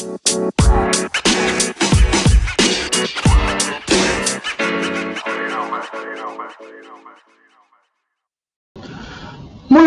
[0.00, 0.08] Muy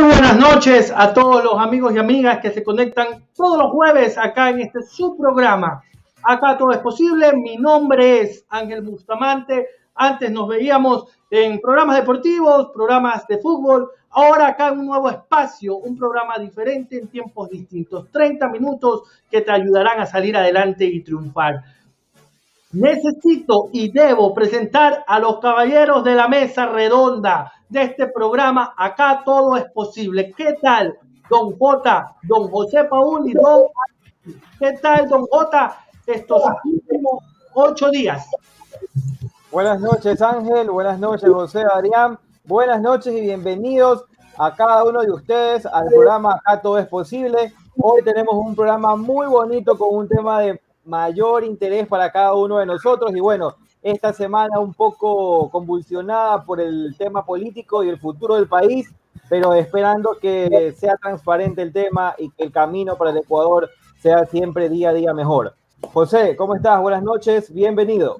[0.01, 4.51] buenas noches a todos los amigos y amigas que se conectan todos los jueves acá
[4.51, 5.81] en este subprograma.
[6.21, 7.33] Acá todo es posible.
[7.33, 9.67] Mi nombre es Ángel Bustamante.
[9.95, 13.91] Antes nos veíamos en programas deportivos, programas de fútbol.
[14.09, 18.11] Ahora acá un nuevo espacio, un programa diferente en tiempos distintos.
[18.11, 21.63] 30 minutos que te ayudarán a salir adelante y triunfar.
[22.73, 28.73] Necesito y debo presentar a los caballeros de la mesa redonda de este programa.
[28.75, 30.33] Acá todo es posible.
[30.35, 30.97] ¿Qué tal,
[31.29, 33.63] don J, don José Paul y don...
[34.57, 37.23] ¿Qué tal, don J, estos últimos
[37.53, 38.27] ocho días?
[39.53, 40.71] Buenas noches, Ángel.
[40.71, 42.17] Buenas noches, José Adrián.
[42.43, 44.03] Buenas noches y bienvenidos
[44.39, 47.53] a cada uno de ustedes al programa Acá todo es posible.
[47.77, 52.57] Hoy tenemos un programa muy bonito con un tema de mayor interés para cada uno
[52.57, 57.99] de nosotros y bueno, esta semana un poco convulsionada por el tema político y el
[57.99, 58.91] futuro del país,
[59.29, 64.25] pero esperando que sea transparente el tema y que el camino para el Ecuador sea
[64.25, 65.53] siempre día a día mejor.
[65.93, 66.81] José, ¿cómo estás?
[66.81, 68.17] Buenas noches, bienvenido.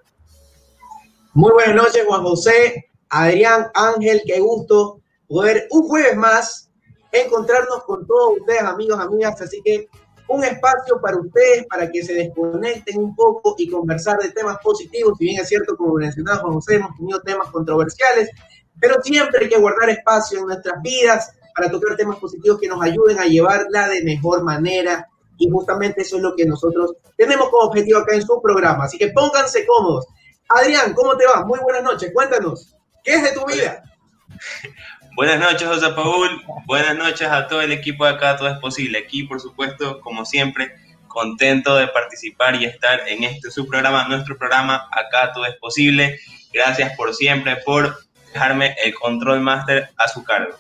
[1.36, 6.70] Muy buenas noches, Juan José, Adrián, Ángel, qué gusto poder un jueves más
[7.12, 9.88] encontrarnos con todos ustedes, amigos, amigas, así que
[10.28, 15.18] un espacio para ustedes, para que se desconecten un poco y conversar de temas positivos.
[15.18, 18.30] Si bien es cierto, como mencionaba Juan José, hemos tenido temas controversiales,
[18.80, 22.80] pero siempre hay que guardar espacio en nuestras vidas para tocar temas positivos que nos
[22.80, 25.10] ayuden a llevarla de mejor manera.
[25.40, 28.86] Y justamente eso es lo que nosotros tenemos como objetivo acá en su programa.
[28.86, 30.06] Así que pónganse cómodos.
[30.50, 31.46] Adrián, ¿cómo te va?
[31.46, 32.12] Muy buenas noches.
[32.14, 33.84] Cuéntanos, ¿qué es de tu vida?
[35.16, 36.42] Buenas noches, José Paul.
[36.66, 38.98] Buenas noches a todo el equipo de acá, todo es posible.
[38.98, 40.74] Aquí, por supuesto, como siempre,
[41.08, 46.20] contento de participar y estar en este su programa, nuestro programa, acá todo es posible.
[46.52, 47.96] Gracias por siempre, por
[48.34, 50.56] dejarme el control master a su cargo.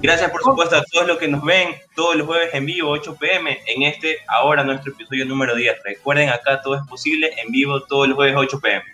[0.00, 3.16] Gracias, por supuesto, a todos los que nos ven todos los jueves en vivo, 8
[3.16, 5.82] pm, en este, ahora nuestro episodio número 10.
[5.84, 8.84] Recuerden, acá todo es posible, en vivo todos los jueves, 8 pm.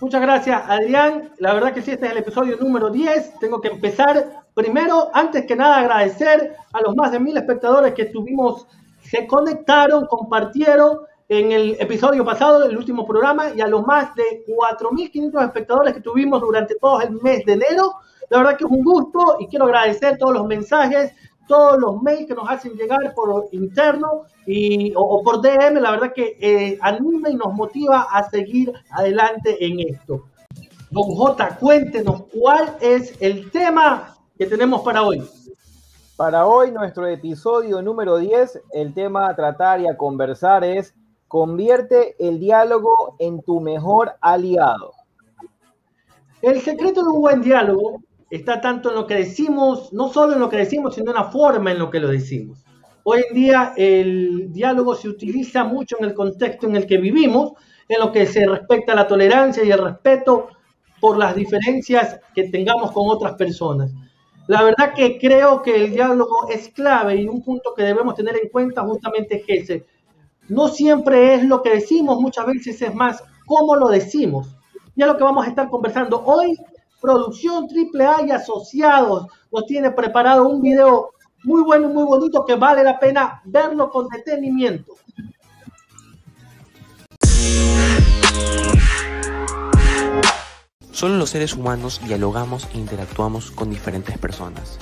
[0.00, 1.32] Muchas gracias, Adrián.
[1.38, 3.38] La verdad que sí, este es el episodio número 10.
[3.40, 8.02] Tengo que empezar primero, antes que nada, agradecer a los más de mil espectadores que
[8.02, 8.66] estuvimos,
[9.02, 14.44] se conectaron, compartieron en el episodio pasado, el último programa, y a los más de
[14.46, 17.94] 4.500 espectadores que tuvimos durante todo el mes de enero.
[18.30, 21.12] La verdad que es un gusto y quiero agradecer todos los mensajes,
[21.48, 26.12] todos los mails que nos hacen llegar por interno y, o, por DM, la verdad
[26.12, 30.24] que eh, anima y nos motiva a seguir adelante en esto.
[30.90, 35.22] Don J, cuéntenos cuál es el tema que tenemos para hoy.
[36.16, 40.94] Para hoy, nuestro episodio número 10, el tema a tratar y a conversar es
[41.28, 44.92] convierte el diálogo en tu mejor aliado.
[46.42, 50.40] El secreto de un buen diálogo está tanto en lo que decimos, no solo en
[50.40, 52.64] lo que decimos, sino en la forma en lo que lo decimos.
[53.04, 57.52] Hoy en día el diálogo se utiliza mucho en el contexto en el que vivimos,
[57.88, 60.48] en lo que se respecta a la tolerancia y el respeto
[61.00, 63.92] por las diferencias que tengamos con otras personas.
[64.48, 68.36] La verdad que creo que el diálogo es clave y un punto que debemos tener
[68.40, 69.86] en cuenta justamente es ese.
[70.48, 74.48] No siempre es lo que decimos, muchas veces es más cómo lo decimos.
[74.94, 76.56] Y es lo que vamos a estar conversando hoy
[77.00, 81.10] Producción AAA y Asociados nos tiene preparado un video
[81.44, 84.94] muy bueno y muy bonito que vale la pena verlo con detenimiento.
[90.90, 94.78] Solo los seres humanos dialogamos e interactuamos con diferentes personas.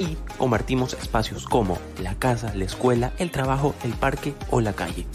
[0.00, 5.06] Y compartimos espacios como la casa, la escuela, el trabajo, el parque o la calle.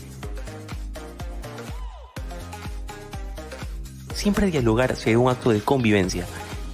[4.14, 6.28] Siempre dialogar será un acto de convivencia.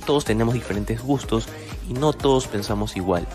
[0.05, 1.47] Todos tenemos diferentes gustos
[1.89, 3.25] y no todos pensamos igual,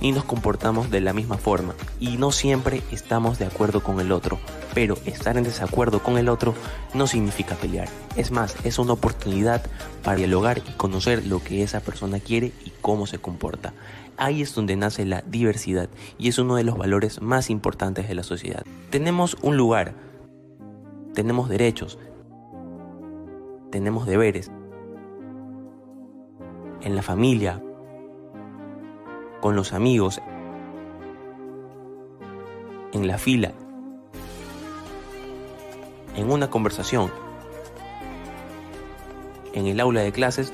[0.00, 4.10] ni nos comportamos de la misma forma, y no siempre estamos de acuerdo con el
[4.10, 4.40] otro.
[4.74, 6.54] Pero estar en desacuerdo con el otro
[6.92, 7.88] no significa pelear.
[8.16, 9.64] Es más, es una oportunidad
[10.02, 13.72] para dialogar y conocer lo que esa persona quiere y cómo se comporta.
[14.16, 15.88] Ahí es donde nace la diversidad
[16.18, 18.62] y es uno de los valores más importantes de la sociedad.
[18.90, 19.94] Tenemos un lugar,
[21.14, 21.98] tenemos derechos,
[23.70, 24.52] tenemos deberes.
[26.80, 27.60] En la familia,
[29.40, 30.20] con los amigos,
[32.92, 33.52] en la fila,
[36.14, 37.10] en una conversación,
[39.54, 40.52] en el aula de clases,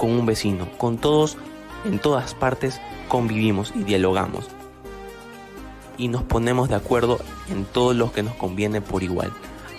[0.00, 1.36] con un vecino, con todos,
[1.84, 4.48] en todas partes convivimos y dialogamos.
[5.98, 7.18] y nos ponemos de acuerdo
[7.50, 9.30] en todo lo que nos conviene por igual.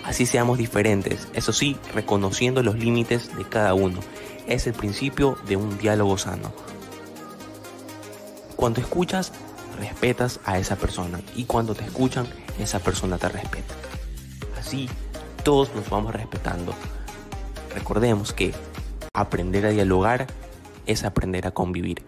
[0.04, 3.98] Así seamos diferentes, eso sí, reconociendo los límites de cada uno.
[4.46, 6.52] Es el principio de un diálogo sano.
[8.54, 9.32] Cuando escuchas,
[9.80, 12.28] respetas a esa persona y cuando te escuchan,
[12.60, 13.74] esa persona te respeta.
[14.56, 14.88] Así,
[15.42, 16.72] todos nos vamos respetando.
[17.74, 18.54] Recordemos que
[19.14, 20.26] aprender a dialogar
[20.86, 22.02] es aprender a convivir.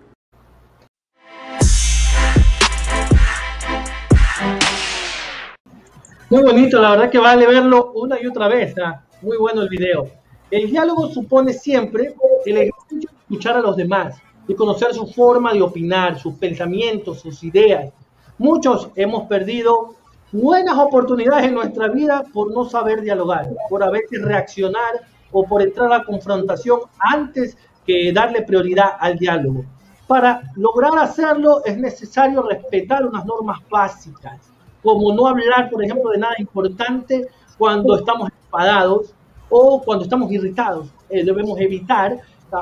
[6.31, 8.75] Muy bonito, la verdad que vale verlo una y otra vez.
[8.83, 9.05] ¿ah?
[9.21, 10.09] Muy bueno el video.
[10.51, 12.15] El diálogo supone siempre
[12.47, 14.17] el ejercicio de escuchar a los demás
[14.49, 17.93] y conocer su forma de opinar, sus pensamientos, sus ideas.
[18.39, 19.95] Muchos hemos perdido
[20.33, 25.61] buenas oportunidades en nuestra vida por no saber dialogar, por a veces reaccionar o por
[25.61, 29.65] entrar a confrontación antes que darle prioridad al diálogo.
[30.07, 34.39] Para lograr hacerlo es necesario respetar unas normas básicas,
[34.83, 37.27] como no hablar, por ejemplo, de nada importante
[37.59, 39.13] cuando estamos enfadados
[39.51, 40.87] o cuando estamos irritados.
[41.11, 42.19] Eh, debemos evitar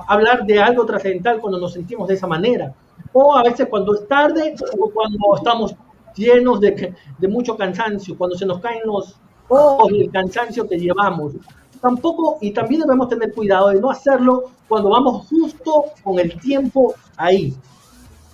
[0.08, 2.72] hablar de algo trascendental cuando nos sentimos de esa manera.
[3.12, 5.74] O a veces cuando es tarde o cuando estamos
[6.14, 9.16] llenos de, de mucho cansancio, cuando se nos caen los
[9.48, 11.34] ojos y el cansancio que llevamos.
[11.82, 16.94] Tampoco, y también debemos tener cuidado de no hacerlo cuando vamos justo con el tiempo
[17.16, 17.54] ahí.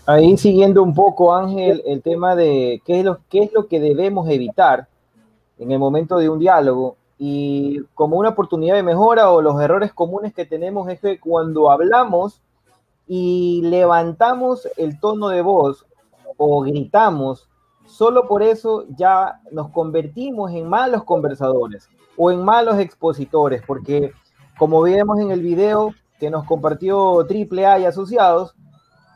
[0.04, 3.80] Ahí siguiendo un poco, Ángel, el tema de qué es lo, qué es lo que
[3.80, 4.86] debemos evitar
[5.58, 9.94] en el momento de un diálogo y como una oportunidad de mejora o los errores
[9.94, 12.42] comunes que tenemos es que cuando hablamos
[13.06, 15.86] y levantamos el tono de voz
[16.36, 17.48] o gritamos,
[17.88, 24.12] solo por eso ya nos convertimos en malos conversadores o en malos expositores, porque
[24.58, 28.54] como vemos en el video que nos compartió AAA y asociados,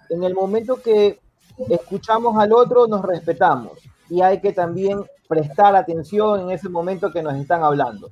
[0.09, 1.21] en el momento que
[1.69, 3.73] escuchamos al otro nos respetamos
[4.09, 8.11] y hay que también prestar atención en ese momento que nos están hablando.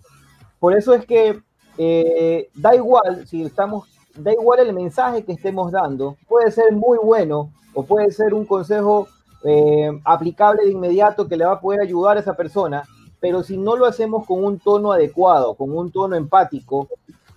[0.58, 1.40] Por eso es que
[1.78, 6.98] eh, da igual si estamos, da igual el mensaje que estemos dando, puede ser muy
[6.98, 9.08] bueno o puede ser un consejo
[9.44, 12.84] eh, aplicable de inmediato que le va a poder ayudar a esa persona,
[13.20, 16.88] pero si no lo hacemos con un tono adecuado, con un tono empático,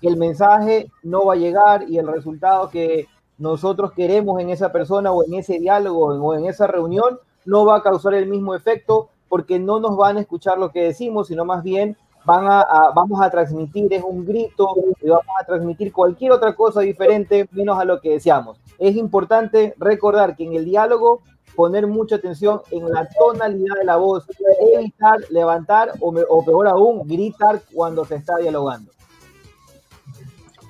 [0.01, 3.07] el mensaje no va a llegar y el resultado que
[3.37, 7.77] nosotros queremos en esa persona o en ese diálogo o en esa reunión no va
[7.77, 11.43] a causar el mismo efecto porque no nos van a escuchar lo que decimos, sino
[11.45, 16.31] más bien van a, vamos a transmitir, es un grito, y vamos a transmitir cualquier
[16.31, 18.59] otra cosa diferente, menos a lo que deseamos.
[18.79, 21.21] Es importante recordar que en el diálogo
[21.55, 24.25] poner mucha atención en la tonalidad de la voz,
[24.73, 28.91] evitar levantar o, o peor aún, gritar cuando se está dialogando.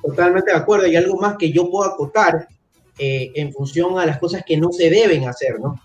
[0.03, 0.87] Totalmente de acuerdo.
[0.87, 2.47] Y algo más que yo puedo acotar
[2.99, 5.79] eh, en función a las cosas que no se deben hacer, ¿no?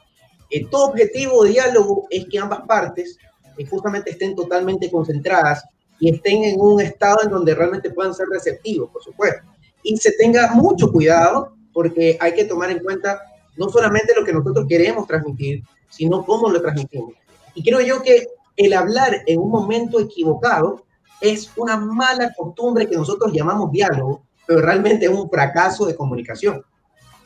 [0.51, 3.19] Eh, todo objetivo de diálogo es que ambas partes
[3.57, 5.65] eh, justamente estén totalmente concentradas
[6.01, 9.43] y estén en un estado en donde realmente puedan ser receptivos, por supuesto.
[9.83, 13.23] Y se tenga mucho cuidado porque hay que tomar en cuenta
[13.57, 17.13] no solamente lo que nosotros queremos transmitir, sino cómo lo transmitimos.
[17.55, 18.27] Y creo yo que
[18.57, 20.83] el hablar en un momento equivocado
[21.21, 26.65] es una mala costumbre que nosotros llamamos diálogo, pero realmente es un fracaso de comunicación.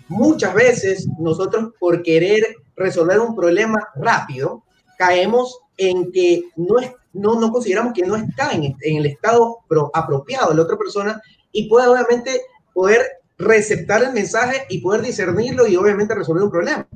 [0.07, 2.45] Muchas veces nosotros por querer
[2.77, 4.65] resolver un problema rápido,
[4.99, 9.61] caemos en que no, es, no, no consideramos que no está en, en el estado
[9.95, 12.43] apropiado de la otra persona y puede obviamente
[12.75, 16.87] poder receptar el mensaje y poder discernirlo y obviamente resolver un problema.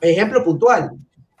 [0.00, 0.92] Ejemplo puntual,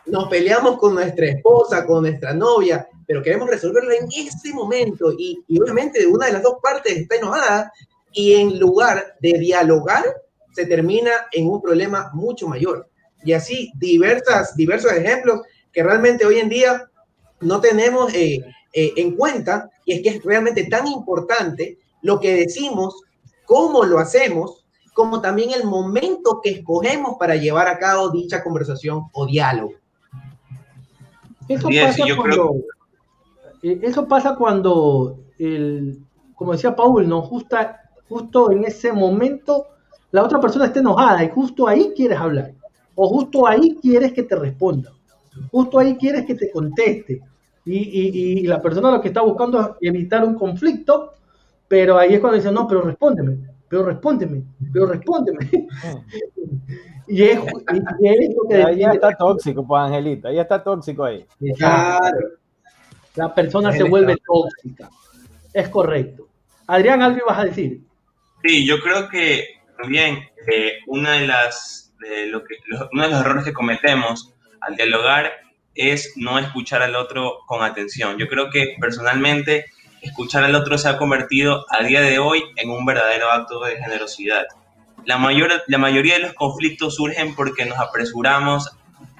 [0.06, 5.44] nos peleamos con nuestra esposa, con nuestra novia, pero queremos resolverlo en ese momento y,
[5.46, 7.72] y obviamente una de las dos partes está enojada
[8.12, 10.04] y en lugar de dialogar
[10.52, 12.88] se termina en un problema mucho mayor
[13.26, 15.42] y así diversas, diversos ejemplos
[15.72, 16.88] que realmente hoy en día
[17.40, 18.40] no tenemos eh,
[18.72, 23.02] eh, en cuenta y es que es realmente tan importante lo que decimos,
[23.46, 29.04] cómo lo hacemos, como también el momento que escogemos para llevar a cabo dicha conversación
[29.12, 29.74] o diálogo.
[31.48, 32.54] Eso pasa, cuando,
[33.62, 35.98] eh, eso pasa cuando, el,
[36.34, 37.22] como decía Paul, ¿no?
[37.22, 39.66] Justa, justo en ese momento
[40.10, 42.52] la otra persona está enojada y justo ahí quieres hablar
[42.94, 44.90] o justo ahí quieres que te responda,
[45.50, 47.20] justo ahí quieres que te conteste.
[47.68, 51.12] Y, la persona lo que está buscando es evitar un conflicto,
[51.68, 54.42] pero ahí es cuando dice, no, pero respóndeme, pero respóndeme,
[54.72, 55.50] pero respóndeme.
[57.08, 58.62] y, es, lo que...
[58.62, 61.26] Ahí ya está tóxico, pues Angelita, ahí está tóxico ahí.
[61.56, 62.28] Claro.
[63.14, 64.90] La persona se vuelve tóxica.
[65.52, 66.28] Es correcto.
[66.66, 67.80] Adrián, ¿algo ibas a decir?
[68.44, 69.46] Sí, yo creo que
[69.80, 71.86] también eh, una de las
[72.28, 72.56] lo que,
[72.92, 75.32] uno de los errores que cometemos al dialogar
[75.74, 78.16] es no escuchar al otro con atención.
[78.18, 79.66] Yo creo que personalmente
[80.02, 83.76] escuchar al otro se ha convertido a día de hoy en un verdadero acto de
[83.76, 84.46] generosidad.
[85.04, 88.70] La, mayor, la mayoría de los conflictos surgen porque nos apresuramos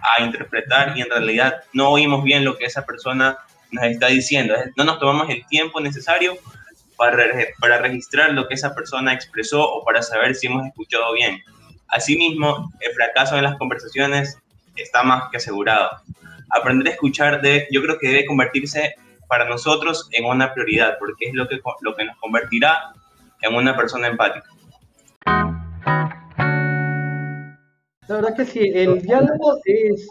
[0.00, 3.38] a interpretar y en realidad no oímos bien lo que esa persona
[3.70, 4.54] nos está diciendo.
[4.76, 6.36] No nos tomamos el tiempo necesario
[6.96, 7.24] para,
[7.60, 11.42] para registrar lo que esa persona expresó o para saber si hemos escuchado bien.
[11.88, 14.38] Asimismo, el fracaso en las conversaciones
[14.76, 15.90] está más que asegurado.
[16.50, 18.94] Aprender a escuchar, de, yo creo que debe convertirse
[19.28, 22.92] para nosotros en una prioridad, porque es lo que, lo que nos convertirá
[23.42, 24.48] en una persona empática.
[28.08, 30.08] La verdad que sí, el diálogo es,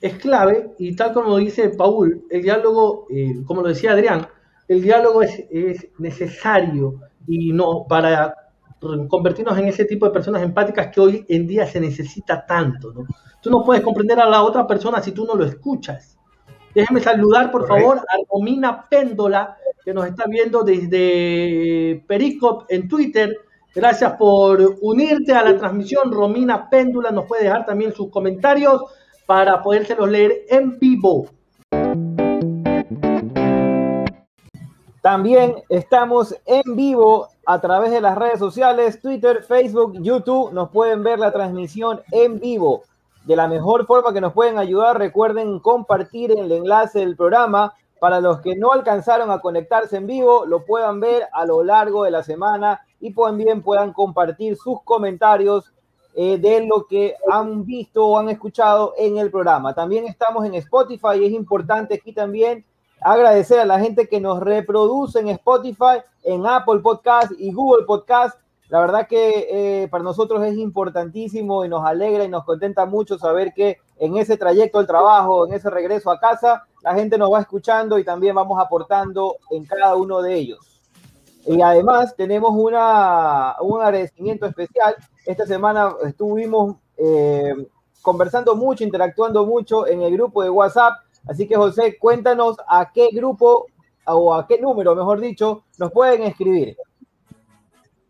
[0.00, 4.26] es clave y tal como dice Paul, el diálogo, eh, como lo decía Adrián,
[4.68, 8.34] el diálogo es, es necesario y no para
[9.08, 12.92] convertirnos en ese tipo de personas empáticas que hoy en día se necesita tanto.
[12.92, 13.06] ¿no?
[13.42, 16.15] Tú no puedes comprender a la otra persona si tú no lo escuchas.
[16.76, 23.34] Déjeme saludar, por favor, a Romina Péndola, que nos está viendo desde Pericop en Twitter.
[23.74, 26.12] Gracias por unirte a la transmisión.
[26.12, 28.82] Romina Péndula nos puede dejar también sus comentarios
[29.24, 31.30] para podérselos leer en vivo.
[35.00, 40.52] También estamos en vivo a través de las redes sociales, Twitter, Facebook, YouTube.
[40.52, 42.82] Nos pueden ver la transmisión en vivo.
[43.26, 48.20] De la mejor forma que nos pueden ayudar, recuerden compartir el enlace del programa para
[48.20, 52.12] los que no alcanzaron a conectarse en vivo, lo puedan ver a lo largo de
[52.12, 55.72] la semana y también puedan compartir sus comentarios
[56.14, 59.74] eh, de lo que han visto o han escuchado en el programa.
[59.74, 62.64] También estamos en Spotify y es importante aquí también
[63.00, 68.38] agradecer a la gente que nos reproduce en Spotify, en Apple Podcast y Google Podcast.
[68.68, 73.18] La verdad que eh, para nosotros es importantísimo y nos alegra y nos contenta mucho
[73.18, 77.32] saber que en ese trayecto al trabajo, en ese regreso a casa, la gente nos
[77.32, 80.80] va escuchando y también vamos aportando en cada uno de ellos.
[81.46, 84.96] Y además tenemos una, un agradecimiento especial.
[85.24, 87.54] Esta semana estuvimos eh,
[88.02, 90.94] conversando mucho, interactuando mucho en el grupo de WhatsApp
[91.26, 93.66] Así que José, cuéntanos a qué grupo
[94.06, 96.76] o a qué número, mejor dicho, nos pueden escribir.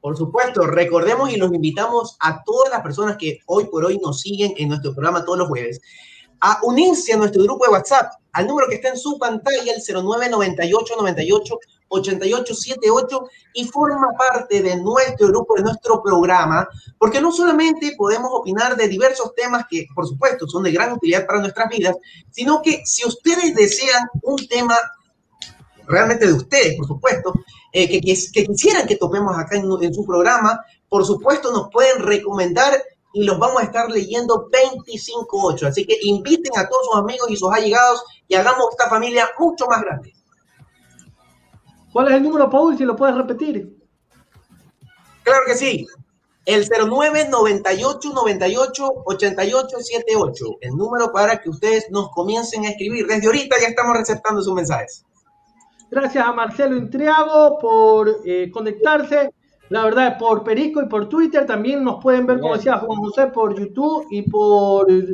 [0.07, 4.21] Por supuesto, recordemos y los invitamos a todas las personas que hoy por hoy nos
[4.21, 5.81] siguen en nuestro programa todos los jueves
[6.41, 9.83] a unirse a nuestro grupo de WhatsApp al número que está en su pantalla, el
[9.83, 11.59] 0998 98
[11.89, 18.77] 8878 y forma parte de nuestro grupo, de nuestro programa, porque no solamente podemos opinar
[18.77, 21.97] de diversos temas que, por supuesto, son de gran utilidad para nuestras vidas,
[22.31, 24.77] sino que si ustedes desean un tema
[25.87, 27.35] realmente de ustedes, por supuesto,
[27.73, 32.03] eh, que, que, quisieran que topemos acá en, en su programa, por supuesto nos pueden
[32.03, 32.73] recomendar
[33.13, 35.69] y los vamos a estar leyendo 25-8.
[35.69, 39.67] Así que inviten a todos sus amigos y sus allegados y hagamos esta familia mucho
[39.67, 40.13] más grande.
[41.93, 42.77] ¿Cuál es el número, Paul?
[42.77, 43.75] Si lo puedes repetir.
[45.23, 45.87] Claro que sí.
[46.45, 50.45] El 09 98 98 88 78.
[50.61, 53.07] El número para que ustedes nos comiencen a escribir.
[53.07, 55.07] Desde ahorita ya estamos receptando sus mensajes.
[55.91, 59.33] Gracias a Marcelo Intriago por eh, conectarse.
[59.69, 63.27] La verdad, por Perico y por Twitter también nos pueden ver, como decía Juan José,
[63.29, 64.91] por YouTube y por.
[64.91, 65.13] Eh,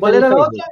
[0.00, 0.64] ¿Cuál era la otra?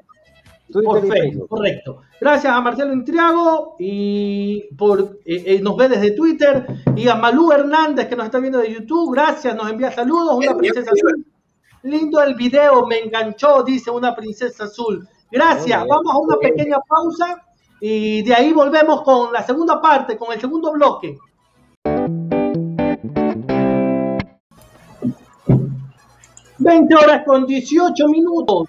[0.73, 2.01] Por Facebook, correcto.
[2.21, 7.53] Gracias a Marcelo Intriago y por eh, eh, nos ve desde Twitter y a Malú
[7.53, 9.13] Hernández que nos está viendo de YouTube.
[9.13, 10.35] Gracias, nos envía saludos.
[10.37, 11.25] Una princesa azul.
[11.83, 15.07] Lindo el video, me enganchó, dice una princesa azul.
[15.31, 15.87] Gracias.
[15.87, 17.43] Vamos a una pequeña pausa
[17.87, 21.19] y de ahí volvemos con la segunda parte, con el segundo bloque.
[26.57, 28.69] Veinte horas con 18 minutos.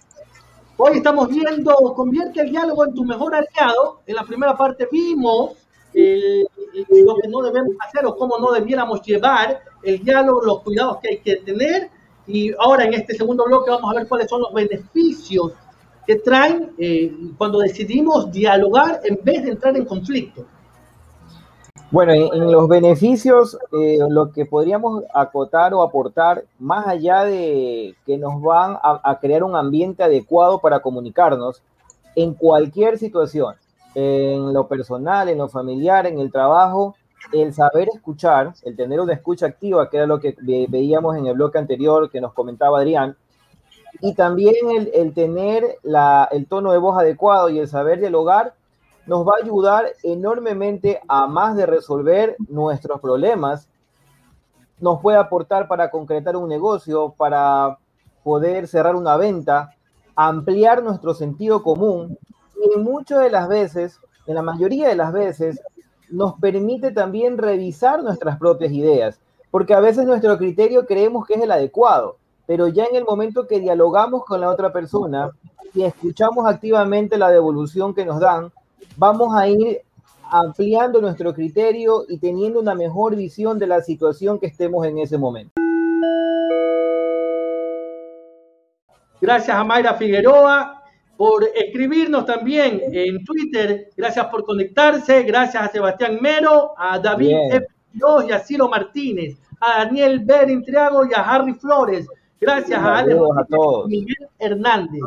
[0.76, 4.02] Hoy estamos viendo, convierte el diálogo en tu mejor aliado.
[4.06, 5.52] En la primera parte vimos
[5.94, 11.08] lo que no debemos hacer o cómo no debiéramos llevar el diálogo, los cuidados que
[11.12, 11.90] hay que tener.
[12.28, 15.54] Y ahora en este segundo bloque vamos a ver cuáles son los beneficios
[16.06, 20.46] que traen eh, cuando decidimos dialogar en vez de entrar en conflicto.
[21.92, 28.18] Bueno, en, los beneficios, eh, lo que podríamos acotar o aportar, más allá de que
[28.18, 31.62] nos van a, crear un ambiente adecuado para comunicarnos
[32.16, 33.56] en cualquier situación,
[33.94, 36.96] en lo personal, en lo familiar, en el trabajo,
[37.32, 40.36] el saber escuchar, el tener una escucha activa, que era lo que
[40.68, 43.16] veíamos en el bloque anterior que nos comentaba Adrián,
[44.02, 44.56] y también
[44.94, 45.78] el, tener
[46.32, 48.54] el tono de voz adecuado y el saber dialogar
[49.06, 53.68] nos va a ayudar enormemente a más de resolver nuestros problemas,
[54.80, 57.78] nos puede aportar para concretar un negocio, para
[58.24, 59.76] poder cerrar una venta
[60.16, 62.18] ampliar nuestro sentido común.
[62.56, 65.62] Y muchas de las veces, en la mayoría de las veces,
[66.10, 69.20] nos permite también revisar nuestras propias ideas,
[69.52, 73.48] porque a veces nuestro criterio creemos que es el adecuado, pero ya en el momento
[73.48, 75.32] que dialogamos con la otra persona
[75.74, 78.52] y escuchamos activamente la devolución que nos dan,
[78.98, 79.82] vamos a ir
[80.30, 85.18] ampliando nuestro criterio y teniendo una mejor visión de la situación que estemos en ese
[85.18, 85.54] momento.
[89.22, 90.84] Gracias a Mayra Figueroa
[91.18, 93.90] por escribirnos también en Twitter.
[93.96, 95.24] Gracias por conectarse.
[95.24, 97.68] Gracias a Sebastián Mero, a David F.
[98.28, 102.08] y a Ciro Martínez, a Daniel Berin Triago y a Harry Flores.
[102.40, 103.18] Gracias a Ale
[103.88, 105.02] Miguel Hernández.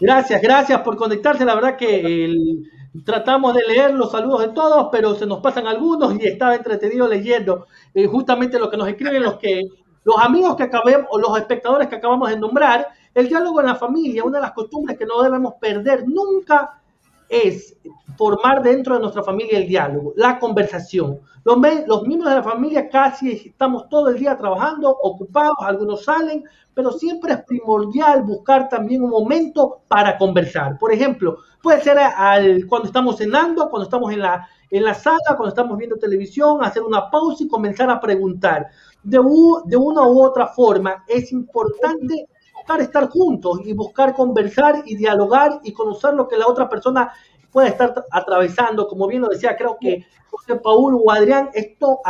[0.00, 1.44] Gracias, gracias por conectarse.
[1.44, 2.34] La verdad que
[3.04, 7.08] tratamos de leer los saludos de todos, pero se nos pasan algunos y estaba entretenido
[7.08, 9.62] leyendo eh, justamente lo que nos escriben los que
[10.04, 12.88] los amigos que acabemos o los espectadores que acabamos de nombrar.
[13.12, 16.80] El diálogo en la familia, una de las costumbres que no debemos perder nunca
[17.28, 17.76] es
[18.16, 21.20] formar dentro de nuestra familia el diálogo, la conversación.
[21.44, 26.44] Los, los, miembros de la familia casi estamos todo el día trabajando, ocupados, algunos salen,
[26.74, 30.78] pero siempre es primordial buscar también un momento para conversar.
[30.78, 35.18] Por ejemplo, puede ser al, cuando estamos cenando, cuando estamos en la, en la sala,
[35.28, 38.66] cuando estamos viendo televisión, hacer una pausa y comenzar a preguntar.
[39.02, 42.28] De, de una u otra forma, es importante
[42.80, 47.12] estar juntos y buscar conversar y dialogar y conocer lo que la otra persona
[47.50, 48.86] puede estar atravesando.
[48.86, 52.00] Como bien lo decía, creo que José Paul o Adrián, esto,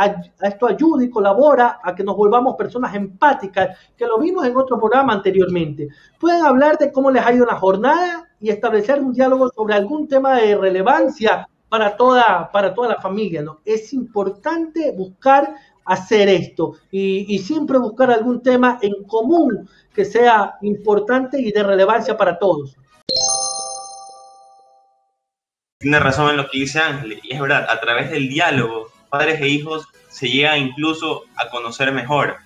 [0.41, 4.77] esto ayuda y colabora a que nos volvamos personas empáticas, que lo vimos en otro
[4.77, 5.87] programa anteriormente.
[6.19, 10.07] Pueden hablar de cómo les ha ido la jornada y establecer un diálogo sobre algún
[10.07, 13.41] tema de relevancia para toda, para toda la familia.
[13.41, 13.61] ¿no?
[13.63, 15.55] Es importante buscar
[15.87, 21.63] hacer esto y, y siempre buscar algún tema en común que sea importante y de
[21.63, 22.75] relevancia para todos.
[25.79, 29.39] Tiene razón en lo que dice Ángel, y es verdad, a través del diálogo, padres
[29.41, 32.37] e hijos se llega incluso a conocer mejor.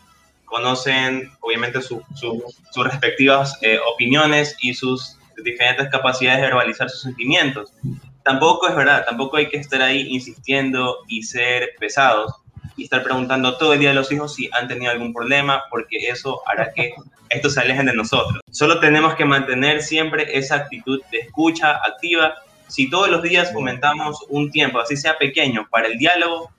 [0.46, 2.02] Conocen, obviamente, sus
[2.76, 7.72] respectivas eh, opiniones y sus diferentes capacidades de verbalizar sus sentimientos.
[8.24, 12.34] Tampoco es verdad, tampoco hay que estar ahí insistiendo y ser pesados
[12.76, 16.10] y estar preguntando todo el día a los hijos si han tenido algún problema, porque
[16.10, 16.94] eso hará que
[17.30, 18.42] estos se alejen de nosotros.
[18.52, 22.36] Solo tenemos que mantener siempre esa actitud de escucha activa.
[22.68, 26.52] Si todos los días fomentamos un tiempo, así sea pequeño, para el diálogo,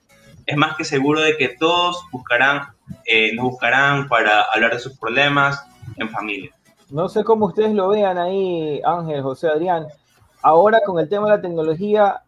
[0.45, 2.67] es más que seguro de que todos buscarán,
[3.05, 5.63] eh, nos buscarán para hablar de sus problemas
[5.97, 6.51] en familia.
[6.89, 9.87] No sé cómo ustedes lo vean ahí, Ángel, José, Adrián.
[10.41, 12.21] Ahora con el tema de la tecnología,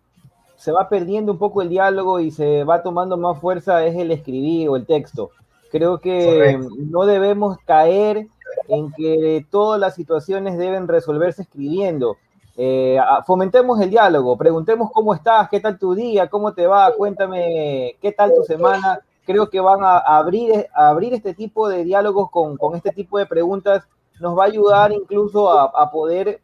[0.57, 4.11] se va perdiendo un poco el diálogo y se va tomando más fuerza es el
[4.11, 5.31] escribir o el texto.
[5.71, 8.27] Creo que no debemos caer
[8.67, 12.17] en que todas las situaciones deben resolverse escribiendo.
[12.57, 17.97] Eh, fomentemos el diálogo, preguntemos cómo estás, qué tal tu día, cómo te va, cuéntame
[18.01, 18.99] qué tal tu semana.
[19.25, 23.83] Creo que van a abrir, abrir este tipo de diálogos con, este tipo de preguntas,
[24.21, 26.39] nos va a ayudar incluso a, a poder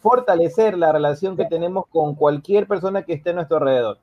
[0.00, 3.98] fortalecer la relación que tenemos con cualquier persona que esté a nuestro alrededor.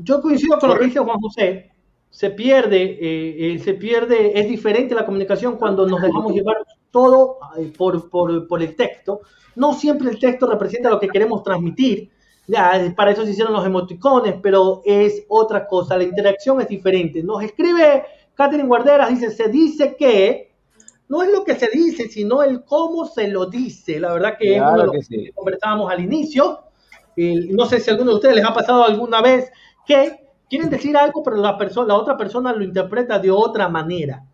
[0.00, 1.70] Yo coincido con lo que dice Juan José.
[2.10, 6.56] Se pierde, eh, eh, se pierde, es diferente la comunicación cuando nos dejamos llevar
[6.90, 9.22] todo eh, por, por, por, el texto.
[9.56, 12.10] No siempre el texto representa lo que queremos transmitir.
[12.46, 15.96] Ya, para eso se hicieron los emoticones, pero es otra cosa.
[15.96, 17.22] La interacción es diferente.
[17.22, 20.51] Nos escribe Catherine Guarderas, dice, se dice que,
[21.12, 24.00] no es lo que se dice, sino el cómo se lo dice.
[24.00, 26.60] La verdad que es uno de lo que, conversábamos al inicio.
[27.16, 29.52] no sé si a alguno de ustedes les ha pasado alguna vez
[29.86, 34.24] que quieren decir algo, pero la, persona, la otra persona lo interpreta de otra manera.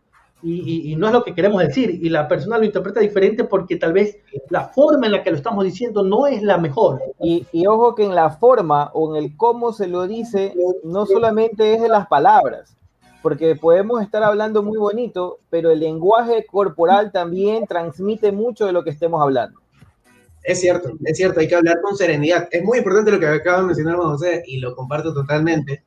[0.40, 1.98] Y, no es lo que queremos decir.
[2.00, 4.16] Y la persona lo interpreta diferente porque tal vez
[4.48, 7.02] la forma en la que lo estamos diciendo no es la mejor.
[7.20, 11.06] Y, y ojo que en la forma o en el cómo se lo dice, no
[11.06, 12.77] solamente es de las palabras,
[13.22, 18.84] porque podemos estar hablando muy bonito, pero el lenguaje corporal también transmite mucho de lo
[18.84, 19.60] que estemos hablando.
[20.42, 22.48] Es cierto, es cierto, hay que hablar con serenidad.
[22.50, 25.84] Es muy importante lo que acaba de mencionar José y lo comparto totalmente.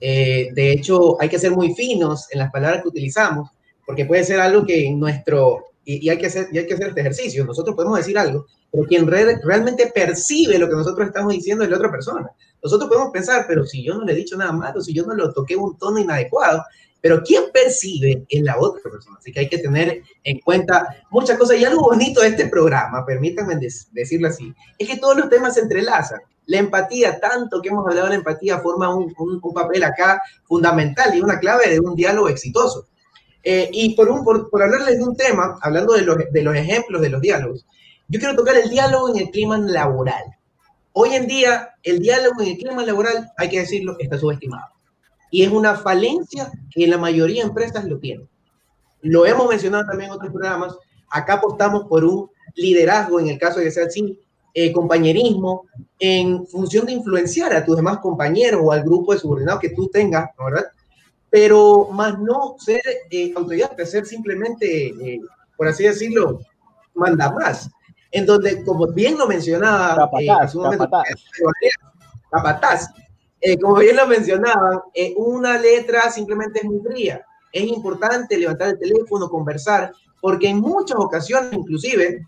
[0.00, 3.50] Eh, de hecho, hay que ser muy finos en las palabras que utilizamos,
[3.86, 6.88] porque puede ser algo que en nuestro, y, hay, que hacer, y hay que hacer
[6.88, 11.64] este ejercicio, nosotros podemos decir algo, pero quien realmente percibe lo que nosotros estamos diciendo
[11.64, 12.30] es la otra persona.
[12.62, 15.14] Nosotros podemos pensar, pero si yo no le he dicho nada malo, si yo no
[15.14, 16.62] lo toqué un tono inadecuado,
[17.04, 19.18] pero ¿quién percibe en la otra persona?
[19.18, 21.58] Así que hay que tener en cuenta muchas cosas.
[21.58, 23.58] Y algo bonito de este programa, permítanme
[23.92, 26.20] decirlo así, es que todos los temas se entrelazan.
[26.46, 31.14] La empatía, tanto que hemos hablado de la empatía, forma un, un, papel acá fundamental
[31.14, 32.86] y una clave de un diálogo exitoso.
[33.44, 37.02] Eh, y por, un, por, hablarles de un tema, hablando de los, de los ejemplos
[37.02, 37.66] de los diálogos,
[38.08, 40.24] yo quiero tocar el diálogo en el clima laboral.
[40.92, 44.66] Hoy en día, el diálogo en el clima laboral, hay que decirlo, está subestimado.
[45.30, 48.28] Y es una falencia que la mayoría de empresas lo tienen.
[49.02, 50.76] Lo hemos mencionado también en otros programas.
[51.10, 54.20] Acá apostamos por un liderazgo, en el caso de que sea así,
[54.54, 55.66] eh, compañerismo,
[55.98, 59.88] en función de influenciar a tus demás compañeros o al grupo de subordinados que tú
[59.88, 60.66] tengas, ¿verdad?
[61.34, 65.20] Pero más no ser eh, autoridad, ser simplemente, eh,
[65.56, 66.38] por así decirlo,
[66.94, 67.68] manda más.
[68.12, 70.54] En donde, como bien lo mencionaba, capataz,
[72.30, 72.88] capataz.
[73.60, 74.78] como bien lo mencionaban,
[75.16, 77.26] una letra simplemente es muy fría.
[77.50, 82.24] Es importante levantar el teléfono, conversar, porque en muchas ocasiones, inclusive,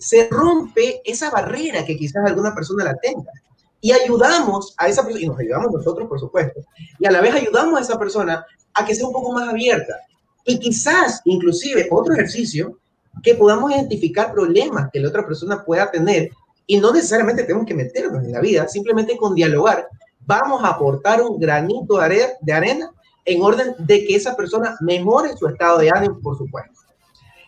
[0.00, 3.30] se rompe esa barrera que quizás alguna persona la tenga.
[3.84, 6.58] Y ayudamos a esa persona, y nos ayudamos nosotros, por supuesto,
[6.98, 9.94] y a la vez ayudamos a esa persona a que sea un poco más abierta.
[10.46, 12.78] Y quizás, inclusive, otro ejercicio,
[13.22, 16.30] que podamos identificar problemas que la otra persona pueda tener
[16.66, 19.86] y no necesariamente tenemos que meternos en la vida, simplemente con dialogar
[20.24, 21.98] vamos a aportar un granito
[22.40, 22.90] de arena
[23.26, 26.80] en orden de que esa persona mejore su estado de ánimo, por supuesto.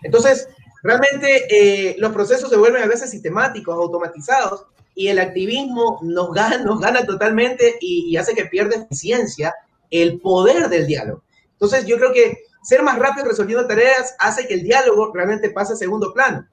[0.03, 0.46] Entonces,
[0.87, 4.66] Realmente eh, los procesos se vuelven a veces sistemáticos, automatizados,
[4.97, 9.55] y el activismo nos gana, nos gana totalmente y, hace que pierda eficiencia
[9.91, 11.23] el poder del diálogo.
[11.53, 15.75] Entonces yo creo que ser más rápido resolviendo tareas hace que el diálogo realmente pase
[15.75, 16.47] a segundo plano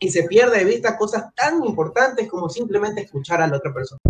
[0.00, 4.00] y se pierda de vista cosas tan importantes como simplemente escuchar a la otra persona.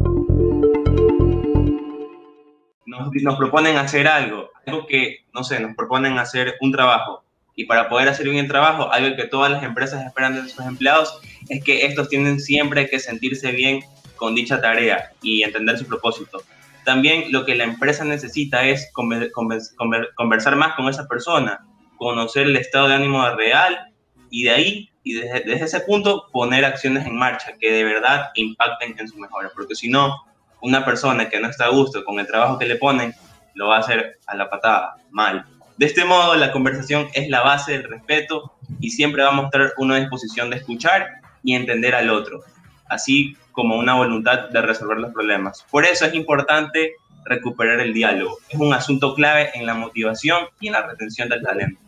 [2.86, 7.22] Nos, nos proponen hacer algo, algo que, no sé, nos proponen hacer un trabajo
[7.56, 10.64] y para poder hacer bien el trabajo, algo que todas las empresas esperan de sus
[10.64, 13.80] empleados es que estos tienen siempre que sentirse bien
[14.16, 16.42] con dicha tarea y entender su propósito.
[16.84, 21.64] También lo que la empresa necesita es conversar más con esa persona,
[21.96, 23.92] conocer el estado de ánimo real
[24.30, 28.30] y de ahí, y desde, desde ese punto, poner acciones en marcha que de verdad
[28.34, 29.50] impacten en su mejora.
[29.54, 30.24] Porque si no,
[30.60, 33.14] una persona que no está a gusto con el trabajo que le ponen,
[33.54, 35.46] lo va a hacer a la patada, mal.
[35.76, 39.72] De este modo, la conversación es la base del respeto y siempre va a mostrar
[39.78, 42.42] una disposición de escuchar y entender al otro,
[42.88, 45.64] así como una voluntad de resolver los problemas.
[45.70, 48.38] Por eso es importante recuperar el diálogo.
[48.48, 51.80] Es un asunto clave en la motivación y en la retención del talento.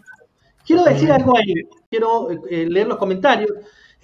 [0.65, 1.55] Quiero decir algo ahí,
[1.89, 3.51] quiero eh, leer los comentarios.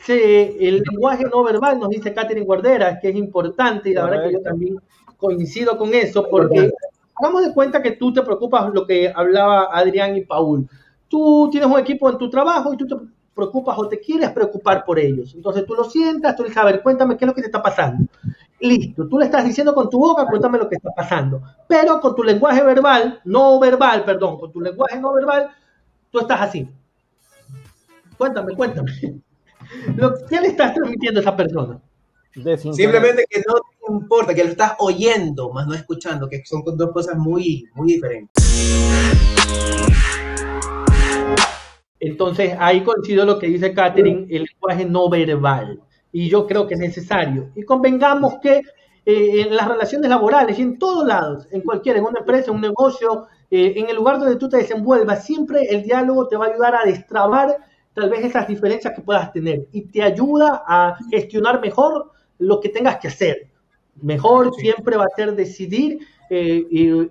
[0.06, 4.32] el lenguaje no verbal, nos dice Catherine Guardera, que es importante y la verdad que
[4.32, 4.76] yo también
[5.16, 6.70] coincido con eso, porque
[7.14, 10.68] hagamos de cuenta que tú te preocupas lo que hablaba Adrián y Paul.
[11.09, 12.96] Tú tienes un equipo en tu trabajo y tú te
[13.35, 15.35] preocupas o te quieres preocupar por ellos.
[15.35, 17.48] Entonces tú lo sientas, tú le dices, a ver, cuéntame qué es lo que te
[17.48, 18.07] está pasando.
[18.61, 21.42] Listo, tú le estás diciendo con tu boca, cuéntame lo que está pasando.
[21.66, 25.51] Pero con tu lenguaje verbal, no verbal, perdón, con tu lenguaje no verbal,
[26.11, 26.68] tú estás así.
[28.16, 28.92] Cuéntame, cuéntame.
[30.29, 31.81] ¿Qué le estás transmitiendo a esa persona?
[32.33, 33.55] Simplemente que no
[33.94, 38.42] importa, que lo estás oyendo, más no escuchando, que son dos cosas muy, muy diferentes.
[42.00, 45.81] Entonces, ahí coincido lo que dice Catherine, el lenguaje no verbal.
[46.11, 47.50] Y yo creo que es necesario.
[47.55, 48.62] Y convengamos que
[49.05, 52.57] eh, en las relaciones laborales y en todos lados, en cualquier, en una empresa, en
[52.57, 56.46] un negocio, eh, en el lugar donde tú te desenvuelvas, siempre el diálogo te va
[56.46, 57.57] a ayudar a destrabar
[57.94, 62.68] tal vez esas diferencias que puedas tener y te ayuda a gestionar mejor lo que
[62.68, 63.51] tengas que hacer.
[64.00, 66.00] Mejor siempre va a ser decidir
[66.31, 66.66] eh,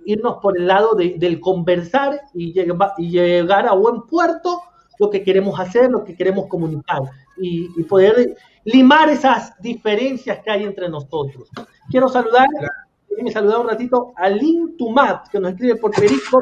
[0.05, 4.61] irnos por el lado del conversar y, llegar a buen puerto
[4.99, 7.01] lo que queremos hacer, lo que queremos comunicar
[7.37, 11.49] y, poder limar esas diferencias que hay entre nosotros.
[11.89, 12.47] Quiero saludar,
[13.21, 16.41] me saludar un ratito a Lin Tumat, que nos escribe por Perico,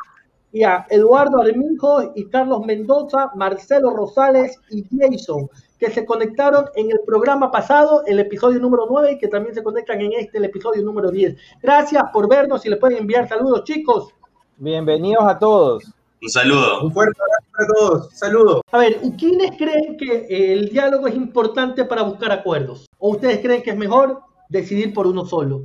[0.51, 6.91] y a Eduardo Arminjo y Carlos Mendoza, Marcelo Rosales y Jason que se conectaron en
[6.91, 10.45] el programa pasado, el episodio número 9, y que también se conectan en este, el
[10.45, 11.37] episodio número 10.
[11.63, 14.13] Gracias por vernos y le pueden enviar saludos, chicos.
[14.57, 15.85] Bienvenidos a todos.
[16.21, 16.83] Un saludo.
[16.83, 18.09] Un fuerte abrazo para todos.
[18.13, 18.61] Saludos.
[18.73, 22.85] A ver, ¿quiénes creen que el diálogo es importante para buscar acuerdos?
[22.97, 25.61] ¿O ustedes creen que es mejor decidir por uno solo?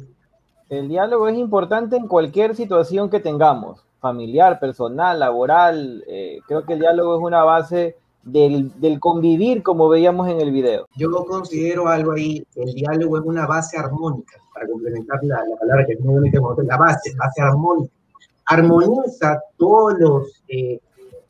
[0.69, 6.05] El diálogo es importante en cualquier situación que tengamos, familiar, personal, laboral.
[6.07, 10.51] Eh, creo que el diálogo es una base del, del, convivir como veíamos en el
[10.51, 10.87] video.
[10.97, 15.87] Yo considero algo ahí, el diálogo es una base armónica, para complementar la, la palabra
[15.87, 17.93] que muy bonita, la base, base armónica.
[18.47, 20.79] Armoniza todos los, eh,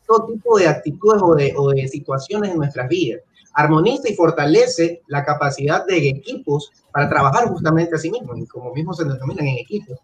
[0.06, 3.22] todo tipo de actitudes o de, o de situaciones en nuestras vidas.
[3.54, 8.72] Armoniza y fortalece la capacidad de equipos para trabajar justamente a sí mismos, y como
[8.72, 9.98] mismo se denominan en equipos.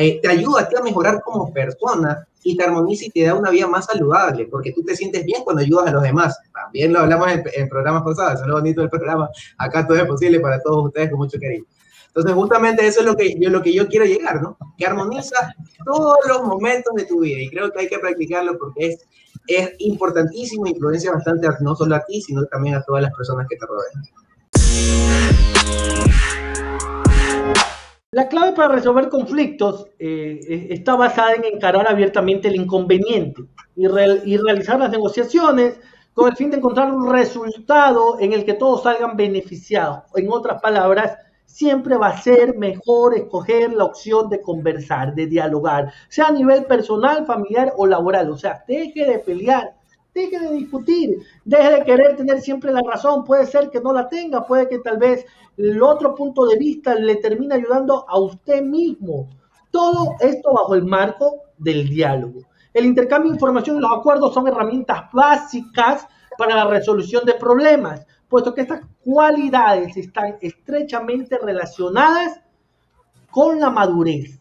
[0.00, 3.34] Eh, te ayuda a ti a mejorar como persona y te armoniza y te da
[3.34, 6.38] una vida más saludable, porque tú te sientes bien cuando ayudas a los demás.
[6.54, 9.28] También lo hablamos en, programas pasados, eso es lo bonito del programa.
[9.58, 11.66] Acá todo es posible para todos ustedes con mucho cariño.
[12.06, 14.56] Entonces, justamente eso es lo que, yo, lo que yo quiero llegar, ¿no?
[14.78, 18.86] Que armoniza todos los momentos de tu vida y creo que hay que practicarlo porque
[18.86, 19.06] es,
[19.48, 23.56] es importantísimo, influencia bastante no solo a ti, sino también a todas las personas que
[23.56, 24.02] te rodean.
[28.12, 33.42] La clave para resolver conflictos eh, está basada en encarar abiertamente el inconveniente
[33.76, 35.78] y, y, realizar las negociaciones
[36.12, 40.02] con el fin de encontrar un resultado en el que todos salgan beneficiados.
[40.16, 45.92] En otras palabras, siempre va a ser mejor escoger la opción de conversar, de dialogar,
[46.08, 48.28] sea a nivel personal, familiar o laboral.
[48.30, 49.76] O sea, deje de pelear,
[50.14, 53.24] deje de discutir, deje de querer tener siempre la razón.
[53.24, 55.24] Puede ser que no la tenga, puede que tal vez
[55.56, 59.28] el otro punto de vista le termine ayudando a usted mismo.
[59.70, 62.40] Todo esto bajo el marco del diálogo.
[62.72, 66.06] El intercambio de información y los acuerdos son herramientas básicas
[66.38, 72.40] para la resolución de problemas, puesto que estas cualidades están estrechamente relacionadas
[73.30, 74.40] con la madurez.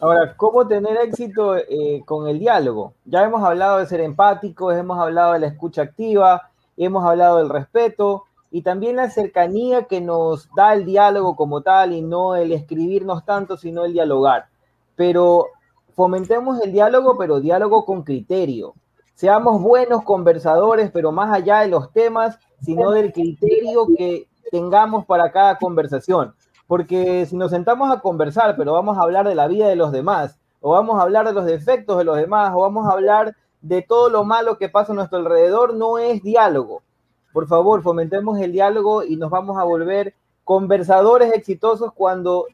[0.00, 2.94] Ahora, ¿cómo tener éxito eh, con el diálogo?
[3.04, 7.48] Ya hemos hablado de ser empáticos, hemos hablado de la escucha activa, hemos hablado del
[7.48, 12.52] respeto y también la cercanía que nos da el diálogo como tal y no el
[12.52, 14.46] escribirnos tanto, sino el dialogar.
[14.94, 15.46] Pero
[15.94, 18.74] fomentemos el diálogo, pero diálogo con criterio.
[19.14, 25.32] Seamos buenos conversadores, pero más allá de los temas, sino del criterio que tengamos para
[25.32, 26.34] cada conversación.
[26.68, 29.90] Porque si nos sentamos a conversar, pero vamos a hablar de la vida de los
[29.90, 33.34] demás, o vamos a hablar de los defectos de los demás, o vamos a hablar
[33.60, 36.82] de todo lo malo que pasa a nuestro alrededor, no es diálogo.
[37.32, 42.46] Por favor, fomentemos el diálogo y nos vamos a volver conversadores exitosos cuando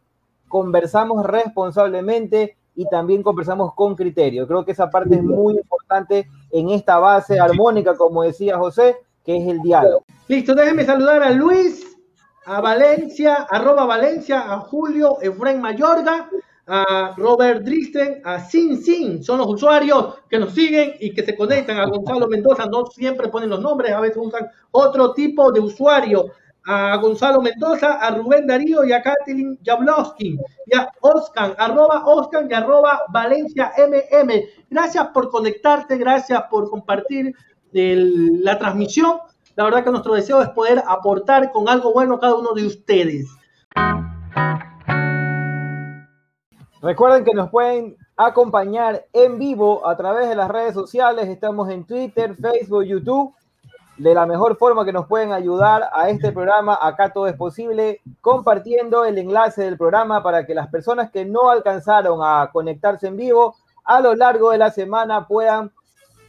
[0.48, 4.46] conversamos responsablemente y también conversamos con criterio.
[4.46, 9.36] Creo que esa parte es muy importante en esta base armónica, como decía José, que
[9.36, 10.04] es el diálogo.
[10.28, 11.93] Listo, déjenme saludar a Luis,
[12.46, 16.28] a Valencia, arroba Valencia, a Julio Efraín Mayorga,
[16.66, 21.36] a Robert Dristen, a Sin Sin, son los usuarios que nos siguen y que se
[21.36, 25.60] conectan a Gonzalo Mendoza, no siempre ponen los nombres, a veces usan otro tipo de
[25.60, 26.26] usuario,
[26.66, 32.46] a Gonzalo Mendoza, a Rubén Darío y a Kathleen Jablowski, y a Oscar, arroba Oscar
[32.48, 34.32] y arroba Valencia MM.
[34.70, 37.34] Gracias por conectarte, gracias por compartir
[37.72, 39.18] la transmisión.
[39.56, 42.66] La verdad que nuestro deseo es poder aportar con algo bueno a cada uno de
[42.66, 43.28] ustedes.
[46.82, 51.28] Recuerden que nos pueden acompañar en vivo a través de las redes sociales.
[51.28, 53.32] Estamos en Twitter, Facebook, YouTube.
[53.96, 58.00] De la mejor forma que nos pueden ayudar a este programa, acá todo es posible,
[58.20, 63.16] compartiendo el enlace del programa para que las personas que no alcanzaron a conectarse en
[63.16, 65.70] vivo a lo largo de la semana puedan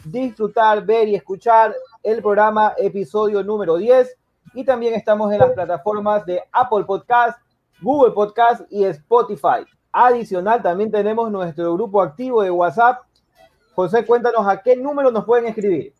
[0.03, 1.73] disfrutar, ver y escuchar
[2.05, 4.15] el programa episodio número 10
[4.53, 7.39] y también estamos en las plataformas de Apple Podcast,
[7.81, 9.65] Google Podcast y Spotify.
[9.91, 12.99] Adicional, también tenemos nuestro grupo activo de WhatsApp.
[13.73, 15.93] José, cuéntanos a qué número nos pueden escribir.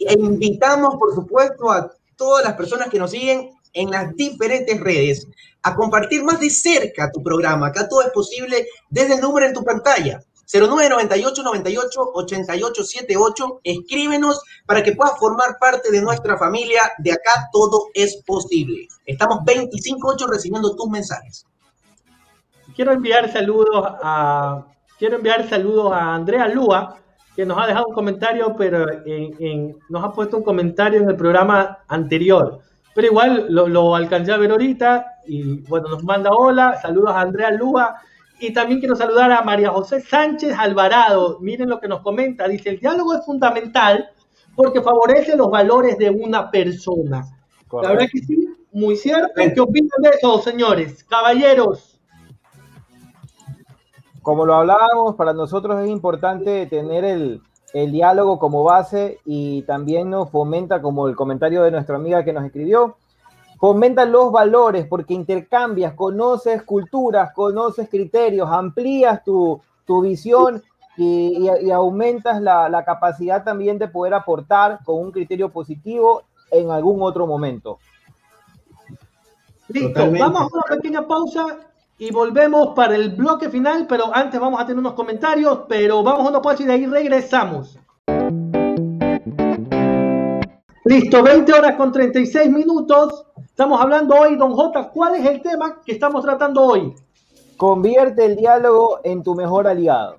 [0.00, 5.28] E invitamos, por supuesto, a todas las personas que nos siguen en las diferentes redes
[5.62, 7.68] a compartir más de cerca tu programa.
[7.68, 10.20] Acá todo es posible desde el número en tu pantalla.
[10.52, 13.60] 0998 98 88 78.
[13.62, 16.80] Escríbenos para que puedas formar parte de nuestra familia.
[16.98, 18.88] De acá todo es posible.
[19.06, 21.46] Estamos 25-8 recibiendo tus mensajes.
[22.74, 24.64] Quiero enviar saludos a
[24.98, 26.96] quiero enviar saludos a Andrea Lúa,
[27.34, 28.86] que nos ha dejado un comentario, pero
[29.88, 32.60] nos ha puesto un comentario en el programa anterior.
[32.94, 37.20] Pero igual lo, lo alcancé a ver ahorita y bueno, nos manda hola, saludos a
[37.20, 38.02] Andrea Lúa
[38.40, 41.38] y también quiero saludar a María José Sánchez Alvarado.
[41.40, 42.48] Miren lo que nos comenta.
[42.48, 44.10] Dice, el diálogo es fundamental
[44.56, 47.24] porque favorece los valores de una persona.
[47.82, 49.32] La verdad que sí, muy cierto.
[49.34, 51.04] ¿Qué opinan de eso, señores?
[51.04, 52.00] Caballeros.
[54.22, 60.10] Como lo hablábamos, para nosotros es importante tener el, el diálogo como base y también
[60.10, 62.96] nos fomenta, como el comentario de nuestra amiga que nos escribió,
[63.60, 69.60] Fomenta los valores porque intercambias, conoces culturas, conoces criterios, amplías tu,
[70.02, 70.62] visión
[70.96, 77.26] y, aumentas la, capacidad también de poder aportar con un criterio positivo en algún otro
[77.26, 77.78] momento.
[79.68, 81.58] Listo, vamos a una pequeña pausa
[81.98, 86.24] y volvemos para el bloque final, pero antes vamos a tener unos comentarios, pero vamos
[86.24, 87.78] a una pausa y de ahí regresamos.
[90.84, 93.26] Listo, 20 horas con 36 minutos.
[93.44, 94.88] Estamos hablando hoy, don J.
[94.88, 96.94] ¿Cuál es el tema que estamos tratando hoy?
[97.58, 100.16] Convierte el diálogo en tu mejor aliado.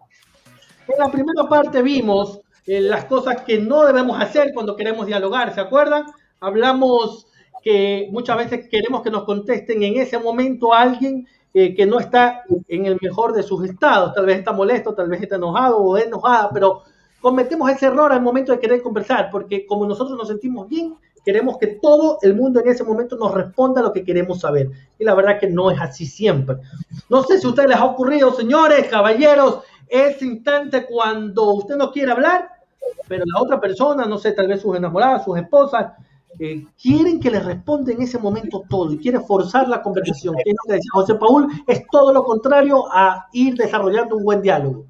[0.88, 5.52] En la primera parte vimos eh, las cosas que no debemos hacer cuando queremos dialogar,
[5.52, 6.06] ¿se acuerdan?
[6.40, 7.26] Hablamos
[7.64, 12.00] que muchas veces queremos que nos contesten en ese momento a alguien eh, que no
[12.00, 15.78] está en el mejor de sus estados, tal vez está molesto, tal vez está enojado
[15.80, 16.84] o enojada, pero
[17.22, 21.58] cometemos ese error al momento de querer conversar, porque como nosotros nos sentimos bien, queremos
[21.58, 24.70] que todo el mundo en ese momento nos responda lo que queremos saber.
[24.98, 26.58] Y la verdad que no es así siempre.
[27.10, 31.92] No sé si a ustedes les ha ocurrido, señores, caballeros, ese instante cuando usted no
[31.92, 32.50] quiere hablar,
[33.08, 35.94] pero la otra persona, no sé, tal vez sus enamoradas, sus esposas,
[36.40, 40.36] eh, quieren que les responda en ese momento todo y quiere forzar la conversación.
[40.44, 40.54] Que
[40.92, 44.86] José Paul, es todo lo contrario a ir desarrollando un buen diálogo.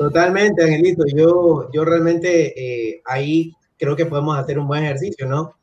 [0.00, 1.04] Totalmente, Angelito.
[1.14, 5.56] Yo, yo realmente eh, ahí creo que podemos hacer un buen ejercicio, ¿no?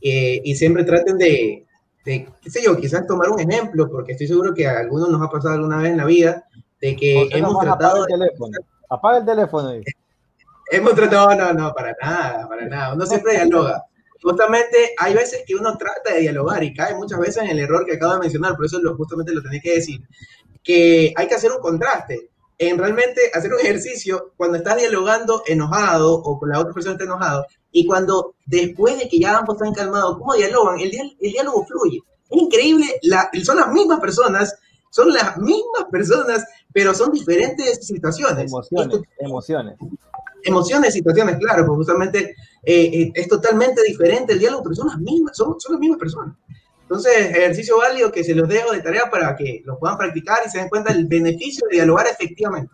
[0.00, 1.64] Eh, y siempre traten de,
[2.04, 5.22] de, qué sé yo, quizás tomar un ejemplo, porque estoy seguro que a algunos nos
[5.22, 6.44] ha pasado alguna vez en la vida
[6.80, 8.02] de que hemos tratado...
[8.02, 8.58] Apaga el teléfono.
[8.90, 9.72] Apaga el teléfono.
[10.72, 12.94] Hemos tratado, no, no, para nada, para nada.
[12.94, 13.84] Uno siempre dialoga.
[14.20, 17.86] Justamente hay veces que uno trata de dialogar y cae muchas veces en el error
[17.86, 20.00] que acabo de mencionar, por eso lo, justamente lo tenía que decir,
[20.64, 26.14] que hay que hacer un contraste en realmente hacer un ejercicio cuando estás dialogando enojado
[26.14, 29.74] o con la otra persona está enojado y cuando después de que ya ambos están
[29.74, 30.78] calmados, ¿cómo dialogan?
[30.78, 32.00] El, el diálogo fluye.
[32.30, 34.54] Es increíble, la, son las mismas personas,
[34.90, 38.46] son las mismas personas, pero son diferentes situaciones.
[38.46, 39.76] Emociones, emociones.
[40.44, 44.98] Emociones, situaciones, claro, pues justamente eh, eh, es totalmente diferente el diálogo, pero son las
[44.98, 46.36] mismas, son, son las mismas personas.
[46.94, 50.48] Entonces, ejercicio válido que se los dejo de tarea para que lo puedan practicar y
[50.48, 52.72] se den cuenta del beneficio de dialogar efectivamente.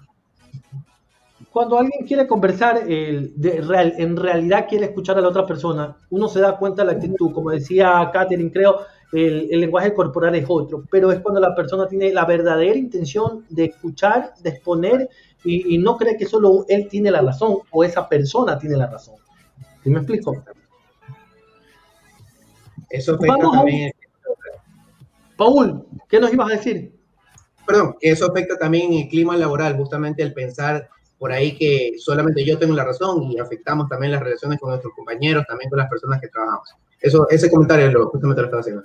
[1.50, 6.28] Cuando alguien quiere conversar, de real, en realidad quiere escuchar a la otra persona, uno
[6.28, 7.32] se da cuenta de la actitud.
[7.32, 8.80] Como decía Katherine, creo,
[9.10, 13.64] el, lenguaje corporal es otro, pero es cuando la persona tiene la verdadera intención de
[13.64, 15.08] escuchar, de exponer
[15.44, 19.14] y, no cree que solo él tiene la razón o esa persona tiene la razón.
[19.82, 20.44] ¿Sí me explico?
[22.90, 23.92] Eso afecta también.
[25.40, 26.92] Paul, ¿qué nos ibas a decir?
[27.66, 30.86] Perdón, eso afecta también el clima laboral, justamente el pensar
[31.18, 34.92] por ahí que solamente yo tengo la razón y afectamos también las relaciones con nuestros
[34.94, 36.68] compañeros, también con las personas que trabajamos.
[37.00, 38.82] Eso, ese comentario lo, justamente lo estaba haciendo.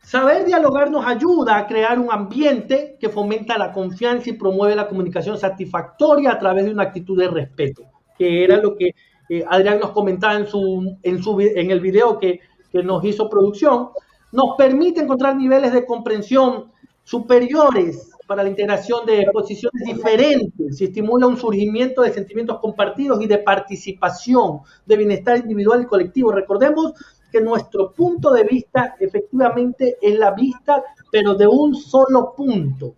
[0.00, 4.86] Saber dialogar nos ayuda a crear un ambiente que fomenta la confianza y promueve la
[4.86, 7.82] comunicación satisfactoria a través de una actitud de respeto,
[8.16, 8.94] que era lo que
[9.28, 12.38] eh, Adrián nos comentaba en, su, en, su, en el video que,
[12.70, 13.88] que nos hizo producción
[14.32, 16.70] nos permite encontrar niveles de comprensión
[17.04, 23.26] superiores para la integración de posiciones diferentes y estimula un surgimiento de sentimientos compartidos y
[23.26, 26.30] de participación, de bienestar individual y colectivo.
[26.30, 26.92] Recordemos
[27.32, 32.94] que nuestro punto de vista efectivamente es la vista, pero de un solo punto.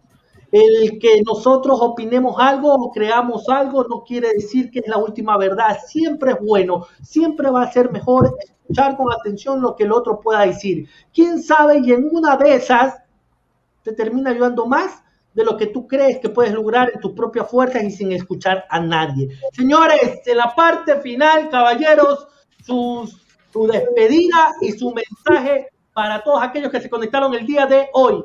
[0.53, 5.37] El que nosotros opinemos algo o creamos algo no quiere decir que es la última
[5.39, 5.79] verdad.
[5.87, 10.21] Siempre es bueno, siempre va a ser mejor escuchar con atención lo que el otro
[10.21, 10.89] pueda decir.
[11.13, 11.81] ¿Quién sabe?
[11.83, 13.03] Y en una de esas
[13.83, 15.03] te termina ayudando más
[15.35, 18.67] de lo que tú crees que puedes lograr en tus propias fuerzas y sin escuchar
[18.69, 19.31] a nadie.
[19.53, 22.29] Señores, en la parte final, caballeros,
[22.63, 23.09] su
[23.67, 28.23] despedida y su mensaje para todos aquellos que se conectaron el día de hoy.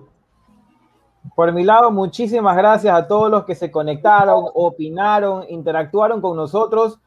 [1.36, 7.00] Por mi lado, muchísimas gracias a todos los que se conectaron, opinaron, interactuaron con nosotros.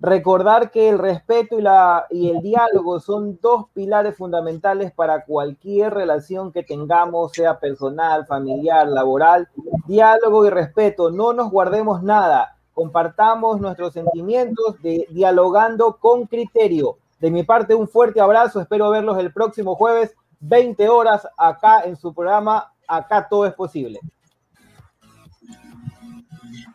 [0.00, 5.94] Recordar que el respeto y, la, y el diálogo son dos pilares fundamentales para cualquier
[5.94, 9.48] relación que tengamos, sea personal, familiar, laboral.
[9.86, 16.98] Diálogo y respeto, no nos guardemos nada, compartamos nuestros sentimientos de, dialogando con criterio.
[17.20, 21.96] De mi parte, un fuerte abrazo, espero verlos el próximo jueves, 20 horas, acá en
[21.96, 24.00] su programa acá todo es posible.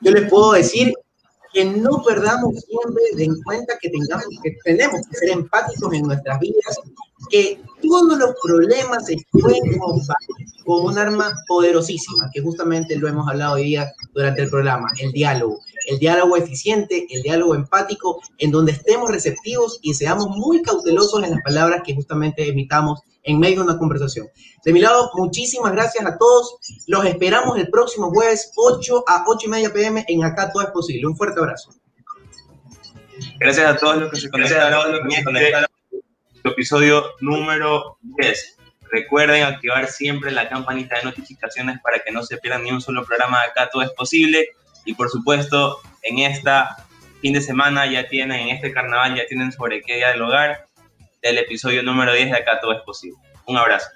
[0.01, 0.93] Yo les puedo decir
[1.53, 6.39] que no perdamos siempre en cuenta que tengamos que tenemos que ser empáticos en nuestras
[6.39, 6.79] vidas,
[7.29, 9.61] que todos los problemas se pueden
[10.65, 15.11] con un arma poderosísima, que justamente lo hemos hablado hoy día durante el programa, el
[15.11, 15.59] diálogo,
[15.89, 21.31] el diálogo eficiente, el diálogo empático, en donde estemos receptivos y seamos muy cautelosos en
[21.31, 24.27] las palabras que justamente emitamos en medio de una conversación.
[24.63, 26.57] De mi lado, muchísimas gracias a todos.
[26.87, 30.69] Los esperamos el próximo jueves, 8 a 8 y media pm en Acá Todo es
[30.69, 31.07] Posible.
[31.07, 31.71] Un fuerte abrazo.
[33.39, 35.65] Gracias a todos los que se conectaron en este
[36.43, 38.57] episodio número 10.
[38.91, 43.05] Recuerden activar siempre la campanita de notificaciones para que no se pierdan ni un solo
[43.05, 44.49] programa de Acá Todo es Posible.
[44.89, 46.83] Y por supuesto, en esta
[47.21, 50.65] fin de semana ya tienen, en este carnaval ya tienen sobre qué dialogar
[51.21, 53.19] del episodio número 10 de Acá Todo es Posible.
[53.45, 53.87] Un abrazo.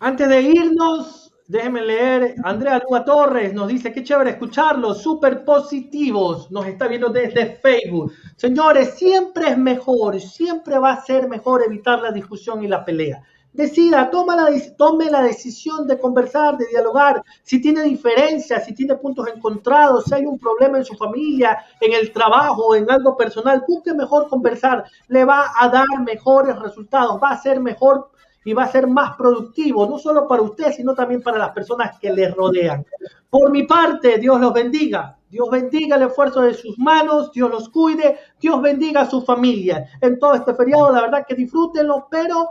[0.00, 2.34] Antes de irnos, déjenme leer.
[2.44, 6.50] Andrea Lua Torres nos dice: Qué chévere escucharlos, súper positivos.
[6.50, 8.12] Nos está viendo desde Facebook.
[8.36, 13.22] Señores, siempre es mejor, siempre va a ser mejor evitar la discusión y la pelea
[13.52, 18.94] decida, toma la, tome la decisión de conversar, de dialogar, si tiene diferencias, si tiene
[18.96, 23.64] puntos encontrados, si hay un problema en su familia, en el trabajo, en algo personal,
[23.66, 28.10] busque mejor conversar, le va a dar mejores resultados, va a ser mejor
[28.44, 31.98] y va a ser más productivo, no solo para usted, sino también para las personas
[31.98, 32.84] que le rodean.
[33.28, 35.18] Por mi parte, Dios los bendiga.
[35.28, 39.86] Dios bendiga el esfuerzo de sus manos, Dios los cuide, Dios bendiga a su familia.
[40.00, 42.48] En todo este feriado, la verdad que disfrútenlo, pero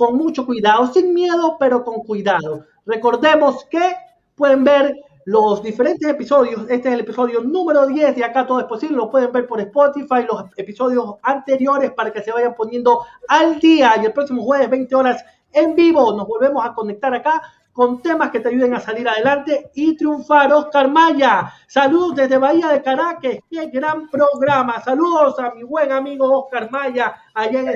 [0.00, 2.64] con mucho cuidado, sin miedo, pero con cuidado.
[2.86, 3.96] Recordemos que
[4.34, 4.96] pueden ver
[5.26, 6.62] los diferentes episodios.
[6.70, 8.96] Este es el episodio número 10 de Acá Todo es Posible.
[8.96, 13.92] Lo pueden ver por Spotify, los episodios anteriores para que se vayan poniendo al día.
[14.00, 15.22] Y el próximo jueves, 20 horas
[15.52, 17.42] en vivo, nos volvemos a conectar acá
[17.72, 20.52] con temas que te ayuden a salir adelante y triunfar.
[20.52, 24.80] Oscar Maya, saludos desde Bahía de Caracas, qué gran programa.
[24.82, 27.72] Saludos a mi buen amigo Oscar Maya, allá en la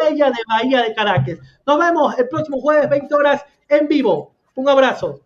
[0.00, 1.38] bella de Bahía de Caracas.
[1.66, 4.32] Nos vemos el próximo jueves, 20 horas en vivo.
[4.54, 5.25] Un abrazo.